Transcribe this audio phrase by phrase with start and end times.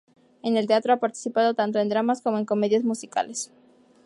[0.41, 3.51] En el teatro ha participado tanto en dramas como en comedias musicales.